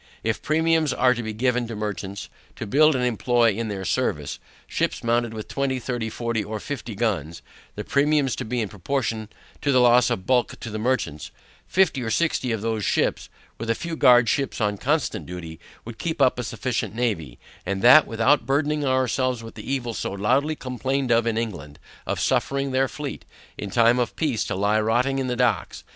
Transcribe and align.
If 0.23 0.41
premiums 0.41 0.95
were 0.95 1.13
to 1.13 1.21
be 1.21 1.31
given 1.31 1.67
to 1.67 1.75
merchants, 1.75 2.27
to 2.55 2.65
build 2.65 2.95
and 2.95 3.05
employ 3.05 3.51
in 3.51 3.67
their 3.67 3.85
service, 3.85 4.39
ships 4.65 5.03
mounted 5.03 5.31
with 5.31 5.47
twenty, 5.47 5.77
thirty, 5.77 6.09
forty, 6.09 6.43
or 6.43 6.59
fifty 6.59 6.95
guns, 6.95 7.43
(the 7.75 7.83
premiums 7.83 8.35
to 8.37 8.43
be 8.43 8.61
in 8.61 8.67
proportion 8.67 9.29
to 9.61 9.71
the 9.71 9.79
loss 9.79 10.09
of 10.09 10.25
bulk 10.25 10.59
to 10.61 10.71
the 10.71 10.79
merchants) 10.79 11.29
fifty 11.67 12.01
or 12.01 12.09
sixty 12.09 12.51
of 12.51 12.61
those 12.63 12.83
ships, 12.83 13.29
with 13.59 13.69
a 13.69 13.75
few 13.75 13.95
guard 13.95 14.27
ships 14.27 14.59
on 14.59 14.79
constant 14.79 15.27
duty, 15.27 15.59
would 15.85 15.99
keep 15.99 16.19
up 16.19 16.39
a 16.39 16.43
sufficient 16.43 16.95
navy, 16.95 17.37
and 17.63 17.83
that 17.83 18.07
without 18.07 18.47
burdening 18.47 18.83
ourselves 18.83 19.43
with 19.43 19.53
the 19.53 19.71
evil 19.71 19.93
so 19.93 20.11
loudly 20.11 20.55
complained 20.55 21.11
of 21.11 21.27
in 21.27 21.37
England, 21.37 21.77
of 22.07 22.19
suffering 22.19 22.71
their 22.71 22.87
fleet, 22.87 23.23
in 23.55 23.69
time 23.69 23.99
of 23.99 24.15
peace 24.15 24.43
to 24.45 24.55
lie 24.55 24.81
rotting 24.81 25.19
in 25.19 25.27
the 25.27 25.35
docks. 25.35 25.83